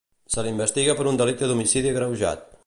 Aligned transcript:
Se 0.35 0.41
l'investiga 0.47 0.95
per 1.01 1.05
un 1.11 1.19
delicte 1.21 1.51
d'homicidi 1.51 1.93
agreujat. 1.93 2.51